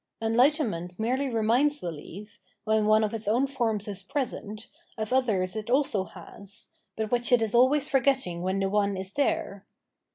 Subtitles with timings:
[0.19, 5.69] Enhghten ^^xmorely reminds behef, when one of its own forms is preset, of others it
[5.69, 9.63] also has, but which it is always forgett^g when the one is there.